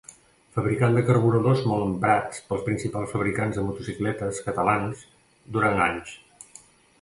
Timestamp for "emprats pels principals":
1.87-3.13